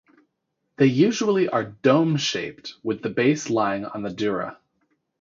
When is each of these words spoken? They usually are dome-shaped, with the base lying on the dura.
They 0.77 0.87
usually 0.87 1.47
are 1.47 1.63
dome-shaped, 1.63 2.73
with 2.81 3.03
the 3.03 3.11
base 3.11 3.51
lying 3.51 3.85
on 3.85 4.01
the 4.01 4.09
dura. 4.09 4.57